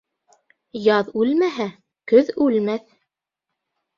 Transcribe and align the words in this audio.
Яҙ 0.85 1.09
үлмәһә, 1.23 1.67
көҙ 2.11 2.33
үлмәҫ. 2.45 2.87